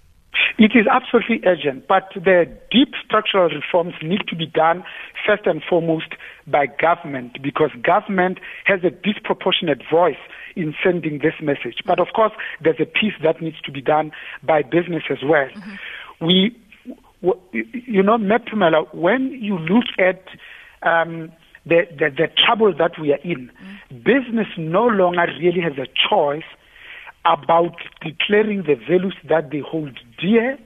It 0.60 0.74
is 0.76 0.86
absolutely 0.92 1.40
urgent, 1.48 1.88
but 1.88 2.10
the 2.16 2.46
deep 2.70 2.94
structural 3.06 3.48
reforms 3.50 3.94
need 4.04 4.28
to 4.28 4.36
be 4.36 4.46
done 4.46 4.84
first 5.26 5.44
and 5.46 5.64
foremost 5.64 6.16
by 6.48 6.66
government 6.66 7.42
because 7.42 7.72
government 7.82 8.40
has 8.66 8.82
a 8.84 8.90
disproportionate 8.90 9.82
voice 9.90 10.20
in 10.58 10.76
sending 10.84 11.20
this 11.20 11.36
message. 11.42 11.78
But 11.86 12.02
of 12.02 12.08
course, 12.14 12.34
there's 12.62 12.80
a 12.82 12.86
piece 12.86 13.14
that 13.24 13.42
needs 13.42 13.62
to 13.62 13.72
be 13.72 13.80
done 13.82 14.12
by 14.44 14.64
business 14.64 15.04
as 15.10 15.20
well. 15.24 15.48
Mm-hmm. 15.48 16.26
We, 16.28 16.58
you 17.54 18.04
know, 18.04 18.18
Maphimela, 18.18 18.94
when 18.94 19.32
you 19.32 19.58
look 19.58 19.86
at 19.98 20.26
um, 20.86 21.32
the, 21.66 21.88
the, 21.90 22.10
the 22.10 22.28
trouble 22.46 22.74
that 22.78 23.00
we 23.00 23.14
are 23.14 23.22
in, 23.24 23.50
mm. 23.50 24.04
business 24.04 24.48
no 24.58 24.88
longer 24.88 25.26
really 25.40 25.62
has 25.62 25.78
a 25.78 25.88
choice 26.10 26.44
about 27.30 27.76
declaring 28.02 28.64
the 28.64 28.76
values 28.76 29.16
that 29.30 29.52
they 29.52 29.60
hold 29.60 30.00
dear, 30.20 30.58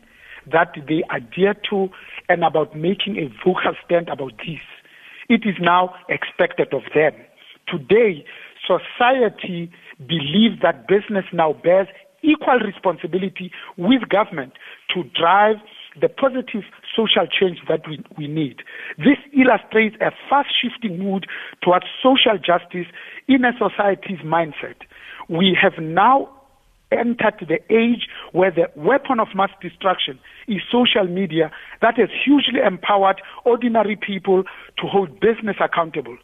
that 0.51 0.73
they 0.87 1.03
adhere 1.13 1.55
to, 1.69 1.89
and 2.29 2.43
about 2.43 2.75
making 2.75 3.17
a 3.17 3.27
vocal 3.43 3.73
stand 3.85 4.07
about 4.09 4.31
this. 4.37 4.61
It 5.29 5.41
is 5.45 5.55
now 5.59 5.93
expected 6.09 6.73
of 6.73 6.83
them. 6.95 7.13
Today, 7.67 8.25
society 8.65 9.71
believes 9.99 10.61
that 10.61 10.87
business 10.87 11.25
now 11.33 11.53
bears 11.53 11.87
equal 12.21 12.59
responsibility 12.59 13.51
with 13.77 14.07
government 14.09 14.53
to 14.93 15.03
drive 15.19 15.57
the 15.99 16.09
positive 16.09 16.63
social 16.95 17.27
change 17.27 17.59
that 17.67 17.81
we, 17.87 18.03
we 18.17 18.27
need. 18.27 18.63
This 18.97 19.17
illustrates 19.33 19.95
a 20.01 20.11
fast 20.29 20.49
shifting 20.59 20.97
mood 20.97 21.27
towards 21.61 21.85
social 22.01 22.37
justice 22.37 22.87
in 23.27 23.45
a 23.45 23.51
society's 23.59 24.19
mindset. 24.25 24.75
We 25.29 25.55
have 25.61 25.73
now 25.83 26.29
entered 26.97 27.45
the 27.47 27.59
age 27.73 28.07
where 28.31 28.51
the 28.51 28.69
weapon 28.75 29.19
of 29.19 29.27
mass 29.35 29.49
destruction 29.61 30.19
is 30.47 30.61
social 30.71 31.07
media 31.07 31.51
that 31.81 31.97
has 31.97 32.09
hugely 32.23 32.59
empowered 32.65 33.21
ordinary 33.45 33.95
people 33.95 34.43
to 34.77 34.87
hold 34.87 35.19
business 35.19 35.57
accountable. 35.59 36.17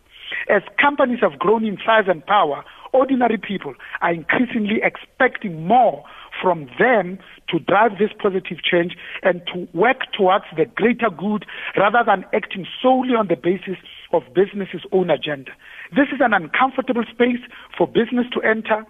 As 0.50 0.62
companies 0.80 1.20
have 1.22 1.40
grown 1.40 1.66
in 1.66 1.78
size 1.86 2.06
and 2.08 2.26
power, 2.26 2.64
ordinary 2.94 3.38
people 3.38 3.74
are 4.02 4.14
increasingly 4.14 4.80
expecting 4.84 5.66
more 5.66 6.04
from 6.42 6.70
them 6.80 7.20
to 7.50 7.60
drive 7.60 7.98
this 7.98 8.12
positive 8.22 8.64
change 8.64 8.96
and 9.24 9.42
to 9.54 9.68
work 9.74 10.12
towards 10.16 10.46
the 10.56 10.66
greater 10.66 11.10
good 11.10 11.46
rather 11.76 12.04
than 12.06 12.24
acting 12.34 12.66
solely 12.82 13.16
on 13.16 13.28
the 13.28 13.36
basis 13.36 13.78
of 14.14 14.24
business's 14.34 14.82
own 14.92 15.10
agenda. 15.10 15.52
This 15.92 16.08
is 16.14 16.22
an 16.22 16.34
uncomfortable 16.34 17.04
space 17.12 17.42
for 17.78 17.88
business 17.88 18.28
to 18.34 18.42
enter. 18.42 18.86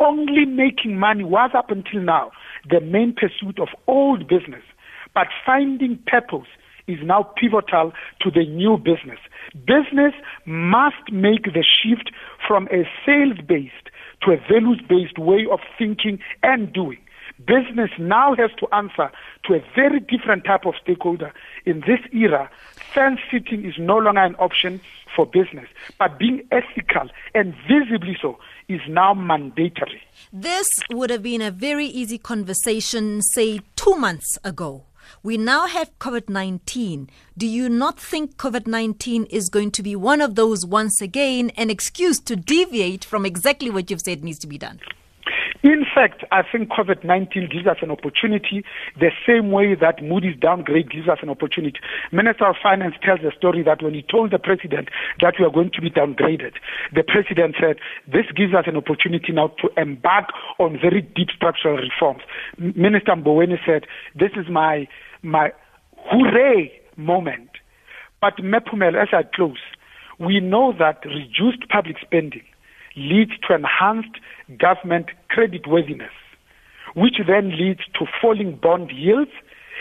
Only 0.00 0.44
making 0.44 0.98
money 0.98 1.24
was 1.24 1.50
up 1.54 1.70
until 1.70 2.00
now 2.00 2.30
the 2.68 2.80
main 2.80 3.14
pursuit 3.14 3.58
of 3.58 3.68
old 3.86 4.28
business, 4.28 4.62
but 5.14 5.26
finding 5.44 5.98
purpose 6.06 6.48
is 6.86 6.98
now 7.02 7.22
pivotal 7.36 7.92
to 8.20 8.30
the 8.30 8.46
new 8.46 8.76
business. 8.78 9.18
Business 9.66 10.14
must 10.46 11.12
make 11.12 11.44
the 11.44 11.64
shift 11.64 12.10
from 12.46 12.66
a 12.68 12.88
sales 13.04 13.38
based 13.46 13.90
to 14.22 14.32
a 14.32 14.36
values 14.36 14.80
based 14.88 15.18
way 15.18 15.46
of 15.50 15.60
thinking 15.78 16.18
and 16.42 16.72
doing. 16.72 16.98
Business 17.46 17.90
now 17.98 18.34
has 18.34 18.50
to 18.58 18.66
answer 18.74 19.10
to 19.44 19.54
a 19.54 19.64
very 19.74 20.00
different 20.00 20.44
type 20.44 20.66
of 20.66 20.74
stakeholder. 20.82 21.32
In 21.64 21.80
this 21.80 22.00
era, 22.12 22.50
fence 22.92 23.20
sitting 23.30 23.64
is 23.64 23.74
no 23.78 23.96
longer 23.96 24.20
an 24.20 24.34
option 24.36 24.80
for 25.14 25.24
business, 25.24 25.68
but 25.98 26.18
being 26.18 26.42
ethical 26.50 27.08
and 27.34 27.54
visibly 27.68 28.16
so 28.20 28.38
is 28.68 28.80
now 28.88 29.14
mandatory. 29.14 30.02
This 30.32 30.68
would 30.90 31.10
have 31.10 31.22
been 31.22 31.40
a 31.40 31.50
very 31.50 31.86
easy 31.86 32.18
conversation, 32.18 33.22
say, 33.22 33.60
two 33.76 33.94
months 33.94 34.38
ago. 34.44 34.84
We 35.22 35.36
now 35.38 35.66
have 35.66 35.96
COVID 36.00 36.28
19. 36.28 37.08
Do 37.36 37.46
you 37.46 37.68
not 37.68 37.98
think 37.98 38.36
COVID 38.36 38.66
19 38.66 39.24
is 39.26 39.48
going 39.48 39.70
to 39.72 39.82
be 39.82 39.96
one 39.96 40.20
of 40.20 40.34
those, 40.34 40.66
once 40.66 41.00
again, 41.00 41.50
an 41.56 41.70
excuse 41.70 42.20
to 42.20 42.36
deviate 42.36 43.04
from 43.04 43.24
exactly 43.24 43.70
what 43.70 43.90
you've 43.90 44.02
said 44.02 44.22
needs 44.22 44.38
to 44.40 44.46
be 44.46 44.58
done? 44.58 44.80
In 45.62 45.84
fact, 45.92 46.22
I 46.30 46.42
think 46.42 46.68
COVID 46.70 47.02
19 47.02 47.48
gives 47.50 47.66
us 47.66 47.78
an 47.82 47.90
opportunity 47.90 48.64
the 48.98 49.10
same 49.26 49.50
way 49.50 49.74
that 49.74 50.02
Moody's 50.02 50.38
downgrade 50.38 50.90
gives 50.90 51.08
us 51.08 51.18
an 51.20 51.28
opportunity. 51.28 51.80
Minister 52.12 52.46
of 52.46 52.56
Finance 52.62 52.94
tells 53.02 53.20
a 53.20 53.36
story 53.36 53.64
that 53.64 53.82
when 53.82 53.92
he 53.92 54.02
told 54.02 54.30
the 54.30 54.38
president 54.38 54.88
that 55.20 55.34
we 55.38 55.44
are 55.44 55.50
going 55.50 55.70
to 55.74 55.80
be 55.80 55.90
downgraded, 55.90 56.54
the 56.94 57.02
president 57.02 57.56
said, 57.60 57.78
This 58.06 58.26
gives 58.36 58.54
us 58.54 58.64
an 58.68 58.76
opportunity 58.76 59.32
now 59.32 59.48
to 59.60 59.68
embark 59.76 60.26
on 60.60 60.78
very 60.80 61.02
deep 61.02 61.30
structural 61.34 61.76
reforms. 61.76 62.22
Minister 62.58 63.12
Mboweni 63.16 63.58
said, 63.66 63.84
This 64.14 64.30
is 64.36 64.48
my, 64.48 64.86
my 65.22 65.50
hooray 65.96 66.70
moment. 66.96 67.50
But 68.20 68.36
Maphimela, 68.36 69.02
as 69.02 69.08
I 69.12 69.22
close, 69.34 69.58
we 70.20 70.38
know 70.38 70.72
that 70.78 71.04
reduced 71.04 71.68
public 71.68 71.96
spending 72.00 72.42
leads 72.98 73.32
to 73.46 73.54
enhanced 73.54 74.18
government 74.58 75.06
creditworthiness, 75.30 76.14
which 76.94 77.16
then 77.26 77.56
leads 77.56 77.80
to 77.98 78.06
falling 78.20 78.58
bond 78.60 78.90
yields 78.90 79.30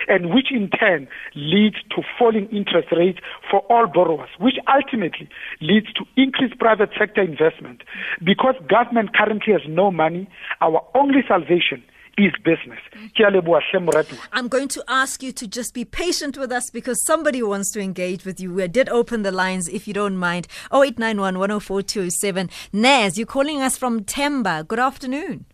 and 0.07 0.33
which 0.33 0.51
in 0.51 0.69
turn 0.69 1.07
leads 1.35 1.77
to 1.89 2.03
falling 2.19 2.47
interest 2.49 2.89
rates 2.95 3.19
for 3.49 3.61
all 3.61 3.87
borrowers, 3.87 4.29
which 4.39 4.55
ultimately 4.71 5.27
leads 5.59 5.91
to 5.93 6.05
increased 6.15 6.57
private 6.59 6.89
sector 6.97 7.21
investment. 7.21 7.81
Because 8.23 8.55
government 8.69 9.15
currently 9.15 9.53
has 9.53 9.63
no 9.67 9.89
money, 9.89 10.29
our 10.61 10.85
only 10.93 11.21
salvation 11.27 11.83
is 12.17 12.33
business. 12.43 12.79
I'm 14.33 14.47
going 14.47 14.67
to 14.69 14.83
ask 14.87 15.21
you 15.21 15.31
to 15.31 15.47
just 15.47 15.73
be 15.73 15.85
patient 15.85 16.37
with 16.37 16.51
us 16.51 16.69
because 16.71 17.05
somebody 17.05 17.43
wants 17.43 17.71
to 17.73 17.79
engage 17.79 18.25
with 18.25 18.39
you. 18.39 18.53
We 18.53 18.67
did 18.67 18.89
open 18.89 19.21
the 19.21 19.31
lines 19.31 19.67
if 19.67 19.87
you 19.87 19.93
don't 19.93 20.17
mind. 20.17 20.47
0891 20.73 21.37
104 21.37 22.47
Naz, 22.73 23.17
you're 23.17 23.27
calling 23.27 23.61
us 23.61 23.77
from 23.77 24.03
Temba. 24.03 24.67
Good 24.67 24.79
afternoon. 24.79 25.45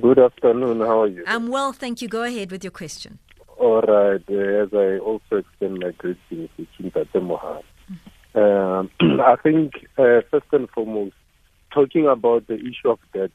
Good 0.00 0.18
afternoon. 0.18 0.80
How 0.80 1.02
are 1.02 1.08
you? 1.08 1.24
I'm 1.26 1.48
well, 1.48 1.72
thank 1.72 2.00
you. 2.02 2.08
Go 2.08 2.22
ahead 2.22 2.52
with 2.52 2.62
your 2.62 2.70
question. 2.70 3.18
All 3.56 3.80
right. 3.80 4.22
Uh, 4.30 4.62
as 4.62 4.68
I 4.72 4.98
also 4.98 5.36
extend 5.36 5.80
my 5.80 5.90
greetings 5.92 6.50
to 6.56 6.66
Ntate 6.82 7.06
Mohale. 7.14 7.64
Uh, 8.34 8.84
I 9.22 9.36
think, 9.42 9.72
uh, 9.96 10.20
first 10.30 10.46
and 10.52 10.68
foremost, 10.70 11.14
talking 11.72 12.06
about 12.06 12.46
the 12.46 12.54
issue 12.54 12.90
of 12.90 12.98
debt, 13.12 13.32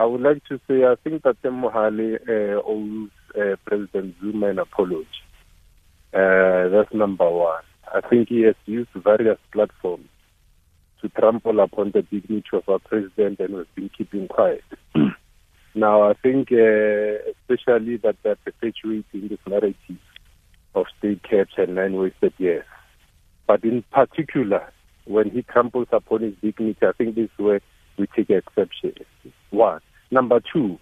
I 0.00 0.06
would 0.06 0.22
like 0.22 0.42
to 0.44 0.58
say 0.66 0.82
I 0.84 0.94
think 1.04 1.24
that 1.24 1.42
Mohale 1.42 2.16
uh, 2.26 2.62
owes 2.66 3.10
uh, 3.36 3.56
President 3.66 4.14
Zuma 4.18 4.46
an 4.46 4.58
apology. 4.58 5.04
Uh, 6.14 6.70
that's 6.70 6.90
number 6.94 7.28
one. 7.28 7.62
I 7.94 8.00
think 8.08 8.30
he 8.30 8.40
has 8.44 8.54
used 8.64 8.88
various 8.94 9.36
platforms 9.52 10.08
to 11.02 11.10
trample 11.10 11.60
upon 11.60 11.90
the 11.90 12.00
dignity 12.00 12.48
of 12.54 12.66
our 12.66 12.78
president 12.78 13.40
and 13.40 13.54
has 13.54 13.66
been 13.74 13.90
keeping 13.90 14.26
quiet. 14.26 14.64
now, 15.74 16.08
I 16.08 16.14
think 16.14 16.50
uh, 16.50 17.20
especially 17.50 17.98
that 17.98 18.16
they're 18.22 18.36
perpetuating 18.36 19.28
this 19.28 19.38
narrative 19.46 19.98
of 20.74 20.86
state 20.98 21.22
capture 21.24 21.64
and 21.64 21.74
nine 21.74 21.92
wasted 21.92 22.32
years. 22.38 22.64
But 23.46 23.64
in 23.64 23.84
particular, 23.92 24.72
when 25.04 25.28
he 25.28 25.42
tramples 25.42 25.88
upon 25.92 26.22
his 26.22 26.34
dignity, 26.40 26.86
I 26.86 26.92
think 26.92 27.16
this 27.16 27.24
is 27.24 27.38
where 27.38 27.60
we 27.98 28.06
take 28.16 28.30
exception. 28.30 28.94
One. 29.50 29.82
Number 30.10 30.40
two, 30.52 30.78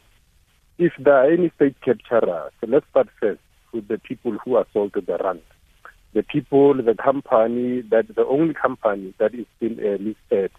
if 0.78 0.92
there 0.98 1.14
are 1.14 1.30
any 1.30 1.50
state 1.56 1.76
capturers, 1.86 2.50
let's 2.66 2.86
start 2.90 3.08
first 3.20 3.40
with 3.72 3.88
the 3.88 3.98
people 3.98 4.32
who 4.44 4.56
assaulted 4.56 5.06
the 5.06 5.18
rand. 5.22 5.42
The 6.14 6.22
people, 6.22 6.74
the 6.74 6.94
company, 6.94 7.82
that 7.90 8.14
the 8.14 8.24
only 8.24 8.54
company 8.54 9.12
that 9.18 9.34
is 9.34 9.44
still 9.56 9.72
uh, 9.72 9.98
listed 9.98 10.50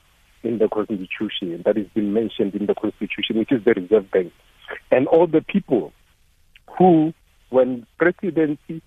in 0.44 0.60
the 0.60 0.68
constitution, 0.68 1.64
that 1.66 1.76
has 1.76 1.88
been 1.96 2.14
mentioned 2.14 2.54
in 2.54 2.68
the 2.68 2.76
constitution, 2.76 3.38
which 3.38 3.52
is 3.52 3.64
the 3.66 3.74
Reserve 3.74 4.12
Bank. 4.12 4.32
And 4.92 5.08
all 5.08 5.26
the 5.26 5.42
people 5.42 5.92
who, 6.78 7.14
when 7.50 7.88
presidency 7.98 8.84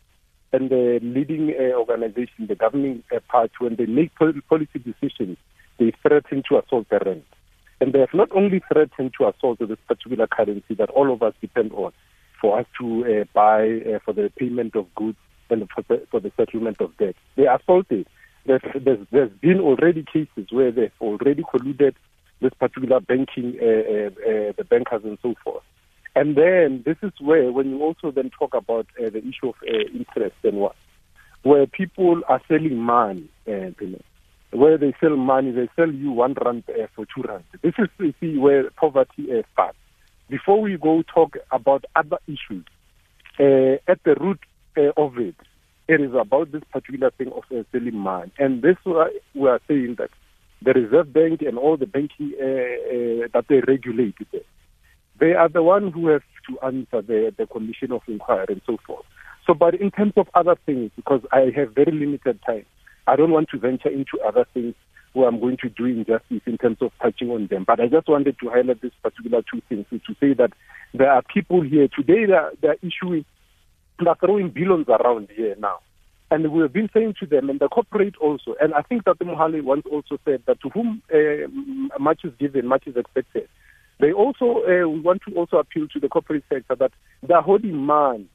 and 0.52 0.70
the 0.70 1.00
leading 1.02 1.54
uh, 1.58 1.76
organization, 1.76 2.46
the 2.46 2.54
governing 2.54 3.02
uh, 3.14 3.18
party, 3.28 3.54
when 3.58 3.76
they 3.76 3.86
make 3.86 4.14
policy 4.14 4.78
decisions, 4.78 5.38
they 5.78 5.92
threaten 6.02 6.42
to 6.48 6.58
assault 6.58 6.88
the 6.90 7.00
rand. 7.04 7.24
And 7.82 7.92
they 7.92 7.98
have 7.98 8.14
not 8.14 8.30
only 8.30 8.62
threatened 8.72 9.12
to 9.18 9.26
assault 9.26 9.58
this 9.58 9.76
particular 9.88 10.28
currency 10.28 10.74
that 10.74 10.88
all 10.90 11.12
of 11.12 11.20
us 11.20 11.34
depend 11.40 11.72
on 11.72 11.90
for 12.40 12.60
us 12.60 12.66
to 12.78 13.04
uh, 13.04 13.24
buy 13.34 13.80
uh, 13.80 13.98
for 14.04 14.12
the 14.14 14.30
payment 14.36 14.76
of 14.76 14.86
goods 14.94 15.18
and 15.50 15.68
for 15.68 15.82
the, 15.88 16.06
for 16.08 16.20
the 16.20 16.30
settlement 16.36 16.80
of 16.80 16.96
debt. 16.98 17.16
They 17.34 17.48
assaulted. 17.48 18.06
There's, 18.46 18.62
there's, 18.72 19.04
there's 19.10 19.32
been 19.32 19.58
already 19.58 20.04
cases 20.04 20.46
where 20.52 20.70
they've 20.70 20.92
already 21.00 21.42
colluded 21.42 21.96
this 22.40 22.52
particular 22.60 23.00
banking, 23.00 23.58
uh, 23.60 23.66
uh, 23.66 24.06
uh, 24.30 24.52
the 24.56 24.64
bankers 24.70 25.02
and 25.02 25.18
so 25.20 25.34
forth. 25.42 25.64
And 26.14 26.36
then 26.36 26.84
this 26.86 26.98
is 27.02 27.10
where, 27.18 27.50
when 27.50 27.70
you 27.70 27.82
also 27.82 28.12
then 28.12 28.30
talk 28.30 28.54
about 28.54 28.86
uh, 28.96 29.10
the 29.10 29.26
issue 29.26 29.48
of 29.48 29.56
interest 29.92 30.36
and 30.44 30.58
what, 30.58 30.76
where 31.42 31.66
people 31.66 32.22
are 32.28 32.40
selling 32.46 32.76
money, 32.76 33.28
uh, 33.48 33.70
where 34.52 34.76
they 34.76 34.94
sell 35.00 35.16
money, 35.16 35.50
they 35.50 35.68
sell 35.74 35.90
you 35.90 36.12
one 36.12 36.34
rand 36.44 36.64
uh, 36.68 36.86
for 36.94 37.06
two 37.06 37.22
rand. 37.22 37.44
This 37.62 37.74
is 37.78 37.88
you 37.98 38.14
see 38.20 38.38
where 38.38 38.70
poverty 38.70 39.28
uh, 39.32 39.42
starts. 39.52 39.78
Before 40.28 40.60
we 40.60 40.76
go 40.76 41.02
talk 41.02 41.36
about 41.50 41.84
other 41.96 42.18
issues, 42.26 42.64
uh, 43.40 43.80
at 43.88 44.02
the 44.04 44.14
root 44.20 44.40
uh, 44.76 44.92
of 44.96 45.18
it, 45.18 45.34
it 45.88 46.00
is 46.00 46.12
about 46.14 46.52
this 46.52 46.62
particular 46.70 47.10
thing 47.10 47.32
of 47.32 47.44
uh, 47.50 47.62
selling 47.72 47.96
money. 47.96 48.30
And 48.38 48.62
this 48.62 48.76
uh, 48.86 49.06
we 49.34 49.48
are 49.48 49.60
saying 49.66 49.96
that 49.98 50.10
the 50.60 50.72
Reserve 50.74 51.12
Bank 51.12 51.42
and 51.42 51.58
all 51.58 51.76
the 51.76 51.86
banking 51.86 52.32
that 52.38 53.44
they 53.48 53.60
regulate, 53.66 54.14
they 55.18 55.32
are 55.32 55.48
the 55.48 55.62
one 55.62 55.90
who 55.90 56.08
have 56.08 56.22
to 56.48 56.60
answer 56.64 57.02
the, 57.02 57.34
the 57.36 57.46
commission 57.46 57.90
of 57.90 58.02
inquiry 58.06 58.46
and 58.48 58.60
so 58.66 58.78
forth. 58.86 59.04
So, 59.46 59.54
but 59.54 59.74
in 59.74 59.90
terms 59.90 60.12
of 60.16 60.28
other 60.34 60.56
things, 60.66 60.92
because 60.94 61.22
I 61.32 61.50
have 61.56 61.74
very 61.74 61.90
limited 61.90 62.38
time, 62.46 62.64
I 63.06 63.16
don't 63.16 63.30
want 63.30 63.48
to 63.50 63.58
venture 63.58 63.88
into 63.88 64.18
other 64.26 64.46
things 64.54 64.74
where 65.12 65.28
I'm 65.28 65.40
going 65.40 65.58
to 65.58 65.68
do 65.68 65.84
injustice 65.84 66.40
in 66.46 66.58
terms 66.58 66.78
of 66.80 66.90
touching 67.00 67.30
on 67.30 67.46
them. 67.48 67.64
But 67.66 67.80
I 67.80 67.88
just 67.88 68.08
wanted 68.08 68.36
to 68.40 68.48
highlight 68.48 68.80
this 68.80 68.92
particular 69.02 69.42
two 69.42 69.60
things 69.68 69.86
to 69.90 70.14
say 70.20 70.32
that 70.34 70.52
there 70.94 71.10
are 71.10 71.22
people 71.22 71.62
here 71.62 71.88
today 71.88 72.26
that 72.26 72.56
they're 72.60 72.76
issuing, 72.82 73.24
they're 74.02 74.14
throwing 74.14 74.50
billions 74.50 74.88
around 74.88 75.28
here 75.34 75.54
now. 75.58 75.80
And 76.30 76.50
we 76.50 76.62
have 76.62 76.72
been 76.72 76.88
saying 76.94 77.16
to 77.20 77.26
them, 77.26 77.50
and 77.50 77.60
the 77.60 77.68
corporate 77.68 78.16
also, 78.16 78.54
and 78.58 78.72
I 78.72 78.80
think 78.80 79.04
that 79.04 79.18
the 79.18 79.26
Mohale 79.26 79.62
once 79.62 79.82
also 79.90 80.18
said 80.24 80.42
that 80.46 80.62
to 80.62 80.70
whom 80.70 81.02
uh, 81.12 81.98
much 81.98 82.24
is 82.24 82.32
given, 82.38 82.66
much 82.66 82.86
is 82.86 82.96
expected. 82.96 83.48
They 84.00 84.12
also, 84.12 84.62
uh, 84.64 84.88
we 84.88 85.00
want 85.00 85.20
to 85.28 85.34
also 85.34 85.58
appeal 85.58 85.88
to 85.88 86.00
the 86.00 86.08
corporate 86.08 86.44
sector 86.48 86.74
that 86.76 86.92
they're 87.22 87.42
holding 87.42 87.84
man 87.84 88.28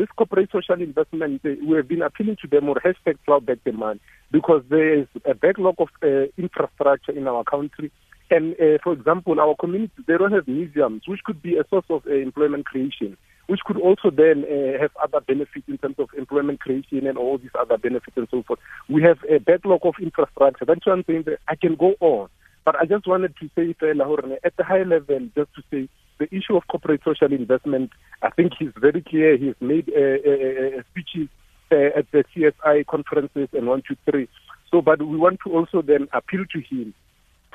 this 0.00 0.08
corporate 0.16 0.50
social 0.50 0.80
investment, 0.80 1.42
we 1.44 1.76
have 1.76 1.86
been 1.86 2.00
appealing 2.00 2.38
to 2.40 2.48
them 2.48 2.70
or 2.70 2.76
hashtag 2.76 3.18
cloud 3.26 3.44
back 3.44 3.62
demand 3.64 4.00
because 4.32 4.62
there 4.70 5.00
is 5.00 5.06
a 5.26 5.34
backlog 5.34 5.74
of 5.78 5.88
uh, 6.02 6.24
infrastructure 6.38 7.12
in 7.12 7.28
our 7.28 7.44
country. 7.44 7.92
And 8.30 8.54
uh, 8.54 8.78
for 8.82 8.94
example, 8.94 9.38
our 9.38 9.54
communities, 9.60 10.04
they 10.06 10.16
don't 10.16 10.32
have 10.32 10.48
museums, 10.48 11.02
which 11.06 11.22
could 11.22 11.42
be 11.42 11.58
a 11.58 11.64
source 11.68 11.84
of 11.90 12.06
uh, 12.06 12.14
employment 12.14 12.64
creation, 12.64 13.18
which 13.48 13.60
could 13.66 13.76
also 13.76 14.08
then 14.10 14.46
uh, 14.48 14.80
have 14.80 14.92
other 15.02 15.20
benefits 15.20 15.68
in 15.68 15.76
terms 15.76 15.96
of 15.98 16.08
employment 16.16 16.60
creation 16.60 17.06
and 17.06 17.18
all 17.18 17.36
these 17.36 17.50
other 17.60 17.76
benefits 17.76 18.16
and 18.16 18.28
so 18.30 18.42
forth. 18.42 18.60
We 18.88 19.02
have 19.02 19.18
a 19.28 19.38
backlog 19.38 19.80
of 19.84 19.96
infrastructure. 20.00 20.64
That's 20.64 20.80
I'm 20.86 21.04
saying 21.06 21.24
that 21.24 21.40
I 21.46 21.56
can 21.56 21.74
go 21.74 21.94
on. 22.00 22.30
But 22.64 22.76
I 22.76 22.84
just 22.84 23.06
wanted 23.06 23.34
to 23.40 23.50
say, 23.54 23.70
at 23.70 24.56
the 24.56 24.64
high 24.64 24.82
level, 24.82 25.20
just 25.34 25.54
to 25.54 25.62
say, 25.70 25.88
the 26.18 26.34
issue 26.34 26.56
of 26.56 26.66
corporate 26.68 27.00
social 27.04 27.32
investment, 27.32 27.90
I 28.22 28.30
think 28.30 28.52
he's 28.58 28.72
very 28.76 29.00
clear. 29.02 29.36
He's 29.38 29.54
made 29.60 29.88
uh, 29.88 30.82
speeches 30.90 31.28
uh, 31.72 31.98
at 31.98 32.10
the 32.12 32.24
CSI 32.36 32.86
conferences 32.86 33.48
and 33.52 33.66
one, 33.66 33.82
two, 33.88 33.96
three. 34.08 34.28
So, 34.70 34.82
but 34.82 35.00
we 35.02 35.16
want 35.16 35.40
to 35.46 35.52
also 35.52 35.82
then 35.82 36.08
appeal 36.12 36.44
to 36.52 36.60
him, 36.60 36.94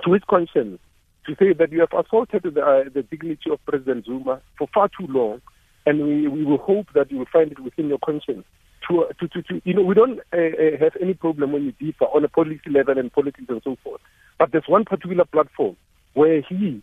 to 0.03 0.13
his 0.13 0.23
conscience, 0.27 0.79
to 1.27 1.35
say 1.39 1.53
that 1.53 1.71
you 1.71 1.79
have 1.79 1.93
assaulted 2.05 2.43
the, 2.43 2.61
uh, 2.61 2.83
the 2.93 3.03
dignity 3.03 3.49
of 3.51 3.63
President 3.65 4.05
Zuma 4.05 4.41
for 4.57 4.67
far 4.73 4.89
too 4.89 5.07
long, 5.07 5.41
and 5.85 6.01
we, 6.01 6.27
we 6.27 6.43
will 6.43 6.57
hope 6.57 6.87
that 6.93 7.11
you 7.11 7.19
will 7.19 7.27
find 7.31 7.51
it 7.51 7.59
within 7.59 7.87
your 7.87 7.99
conscience. 7.99 8.45
To, 8.89 9.05
to, 9.19 9.27
to, 9.29 9.41
to 9.43 9.61
you 9.63 9.73
know, 9.73 9.81
we 9.81 9.95
don't 9.95 10.19
uh, 10.31 10.37
uh, 10.37 10.77
have 10.79 10.93
any 11.01 11.13
problem 11.15 11.53
when 11.53 11.63
you 11.63 11.71
differ 11.71 12.05
on 12.05 12.23
a 12.23 12.27
policy 12.27 12.69
level 12.69 12.97
and 12.97 13.11
politics 13.11 13.45
and 13.49 13.61
so 13.63 13.77
forth. 13.83 14.01
But 14.37 14.51
there's 14.51 14.67
one 14.67 14.85
particular 14.85 15.25
platform 15.25 15.77
where 16.13 16.41
he 16.41 16.81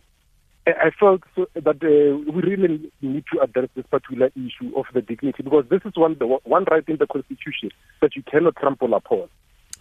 I 0.65 0.91
felt 0.97 1.21
so 1.35 1.47
that 1.55 1.83
uh, 1.83 2.31
we 2.31 2.41
really 2.41 2.89
need 3.01 3.25
to 3.33 3.41
address 3.41 3.67
this 3.75 3.85
particular 3.87 4.27
issue 4.27 4.73
of 4.77 4.85
the 4.93 5.01
dignity 5.01 5.43
because 5.43 5.65
this 5.69 5.81
is 5.83 5.91
one 5.95 6.15
the 6.17 6.25
one 6.25 6.65
right 6.71 6.83
in 6.87 6.97
the 6.97 7.07
constitution 7.07 7.69
that 8.01 8.15
you 8.15 8.23
cannot 8.23 8.55
trample 8.55 8.93
upon. 8.93 9.27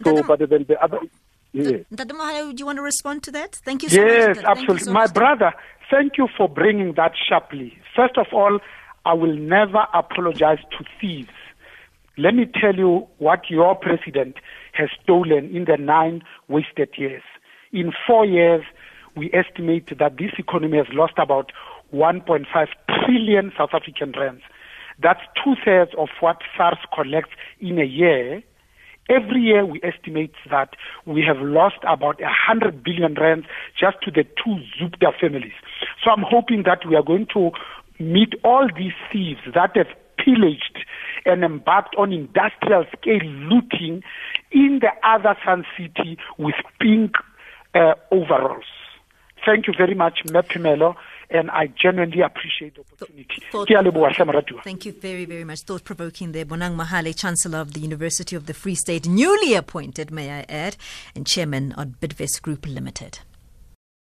So, 0.02 0.22
but 0.24 0.40
then 0.40 0.66
the 0.68 0.82
other. 0.82 0.98
Yeah. 1.52 1.82
do 1.94 2.54
you 2.56 2.66
want 2.66 2.78
to 2.78 2.82
respond 2.82 3.22
to 3.24 3.30
that? 3.32 3.56
Thank 3.56 3.82
you 3.82 3.90
so 3.90 3.96
yes, 3.96 4.28
much. 4.28 4.36
Yes, 4.36 4.44
absolutely. 4.46 4.84
So 4.84 4.92
My 4.92 5.02
much. 5.02 5.14
brother, 5.14 5.52
thank 5.90 6.16
you 6.18 6.26
for 6.36 6.48
bringing 6.48 6.94
that 6.94 7.12
sharply. 7.28 7.78
First 7.94 8.16
of 8.16 8.26
all, 8.32 8.58
I 9.04 9.12
will 9.12 9.36
never 9.36 9.86
apologize 9.94 10.58
to 10.70 10.84
thieves. 11.00 11.28
Let 12.16 12.34
me 12.34 12.46
tell 12.60 12.74
you 12.74 13.06
what 13.18 13.50
your 13.50 13.74
president 13.74 14.36
has 14.72 14.88
stolen 15.02 15.54
in 15.54 15.66
the 15.66 15.76
nine 15.76 16.22
wasted 16.48 16.88
years. 16.96 17.22
In 17.72 17.90
four 18.06 18.26
years, 18.26 18.62
we 19.16 19.30
estimate 19.32 19.98
that 19.98 20.18
this 20.18 20.32
economy 20.36 20.76
has 20.76 20.88
lost 20.92 21.14
about 21.16 21.52
1.5 21.94 22.44
trillion 23.04 23.50
South 23.56 23.70
African 23.72 24.12
rands. 24.12 24.42
That's 25.02 25.20
two 25.42 25.54
thirds 25.64 25.92
of 25.96 26.08
what 26.20 26.36
SARS 26.54 26.76
collects 26.94 27.30
in 27.60 27.78
a 27.78 27.84
year. 27.84 28.42
Every 29.08 29.40
year 29.40 29.64
we 29.64 29.80
estimate 29.82 30.34
that 30.50 30.76
we 31.06 31.22
have 31.26 31.38
lost 31.38 31.78
about 31.88 32.20
100 32.20 32.84
billion 32.84 33.14
rands 33.14 33.46
just 33.78 33.96
to 34.02 34.10
the 34.10 34.24
two 34.24 34.58
Zupta 34.78 35.18
families. 35.18 35.56
So 36.04 36.10
I'm 36.10 36.24
hoping 36.28 36.64
that 36.64 36.86
we 36.86 36.94
are 36.94 37.02
going 37.02 37.26
to 37.32 37.52
meet 37.98 38.34
all 38.44 38.68
these 38.76 38.92
thieves 39.10 39.40
that 39.54 39.76
have 39.76 39.88
pillaged 40.18 40.84
and 41.24 41.42
embarked 41.42 41.94
on 41.96 42.12
industrial 42.12 42.84
scale 42.96 43.24
looting 43.24 44.02
in 44.50 44.80
the 44.80 44.90
other 45.02 45.36
Sun 45.44 45.64
City 45.76 46.18
with 46.38 46.54
pink 46.78 47.12
uh, 47.74 47.94
overalls. 48.10 48.64
Thank 49.44 49.66
you 49.66 49.74
very 49.76 49.94
much, 49.94 50.22
Mepimelo, 50.26 50.94
and 51.30 51.50
I 51.50 51.66
genuinely 51.66 52.20
appreciate 52.20 52.76
the 52.76 52.82
opportunity. 52.82 53.42
Thought, 53.50 53.68
thank 54.62 54.86
you 54.86 54.92
very, 54.92 55.24
very 55.24 55.44
much. 55.44 55.60
Thought 55.62 55.84
provoking 55.84 56.32
there. 56.32 56.44
Bonang 56.44 56.76
Mohale, 56.76 57.16
Chancellor 57.16 57.58
of 57.58 57.72
the 57.72 57.80
University 57.80 58.36
of 58.36 58.46
the 58.46 58.54
Free 58.54 58.76
State, 58.76 59.08
newly 59.08 59.54
appointed, 59.54 60.10
may 60.12 60.30
I 60.30 60.44
add, 60.48 60.76
and 61.16 61.26
Chairman 61.26 61.72
of 61.72 62.00
Bidvest 62.00 62.42
Group 62.42 62.66
Limited. 62.66 63.18